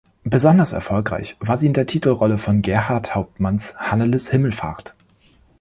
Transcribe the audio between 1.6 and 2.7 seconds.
in der Titelrolle von